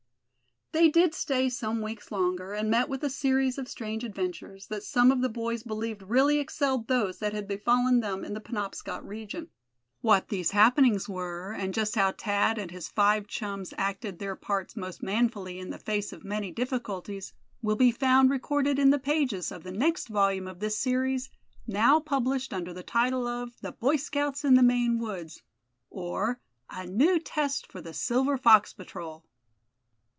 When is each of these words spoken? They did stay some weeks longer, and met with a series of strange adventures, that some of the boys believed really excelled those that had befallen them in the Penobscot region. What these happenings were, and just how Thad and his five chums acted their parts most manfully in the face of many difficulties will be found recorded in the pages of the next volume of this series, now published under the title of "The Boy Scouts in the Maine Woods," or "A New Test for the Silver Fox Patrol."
They 0.73 0.87
did 0.87 1.13
stay 1.13 1.49
some 1.49 1.81
weeks 1.81 2.13
longer, 2.13 2.53
and 2.53 2.69
met 2.69 2.87
with 2.87 3.03
a 3.03 3.09
series 3.09 3.57
of 3.57 3.67
strange 3.67 4.05
adventures, 4.05 4.67
that 4.67 4.83
some 4.83 5.11
of 5.11 5.19
the 5.19 5.27
boys 5.27 5.63
believed 5.63 6.01
really 6.01 6.39
excelled 6.39 6.87
those 6.87 7.19
that 7.19 7.33
had 7.33 7.45
befallen 7.45 7.99
them 7.99 8.23
in 8.23 8.33
the 8.33 8.39
Penobscot 8.39 9.05
region. 9.05 9.49
What 9.99 10.29
these 10.29 10.51
happenings 10.51 11.09
were, 11.09 11.51
and 11.51 11.73
just 11.73 11.95
how 11.95 12.13
Thad 12.13 12.57
and 12.57 12.71
his 12.71 12.87
five 12.87 13.27
chums 13.27 13.73
acted 13.77 14.17
their 14.17 14.37
parts 14.37 14.77
most 14.77 15.03
manfully 15.03 15.59
in 15.59 15.71
the 15.71 15.77
face 15.77 16.13
of 16.13 16.23
many 16.23 16.51
difficulties 16.51 17.33
will 17.61 17.75
be 17.75 17.91
found 17.91 18.29
recorded 18.29 18.79
in 18.79 18.91
the 18.91 18.97
pages 18.97 19.51
of 19.51 19.63
the 19.65 19.73
next 19.73 20.07
volume 20.07 20.47
of 20.47 20.61
this 20.61 20.77
series, 20.77 21.29
now 21.67 21.99
published 21.99 22.53
under 22.53 22.71
the 22.73 22.81
title 22.81 23.27
of 23.27 23.59
"The 23.59 23.73
Boy 23.73 23.97
Scouts 23.97 24.45
in 24.45 24.53
the 24.53 24.63
Maine 24.63 24.99
Woods," 24.99 25.41
or 25.89 26.39
"A 26.69 26.85
New 26.87 27.19
Test 27.19 27.69
for 27.69 27.81
the 27.81 27.93
Silver 27.93 28.37
Fox 28.37 28.71
Patrol." 28.71 29.25